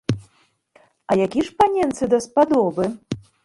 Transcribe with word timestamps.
А 1.05 1.19
які 1.25 1.45
ж 1.49 1.55
паненцы 1.61 2.11
даспадобы? 2.17 2.93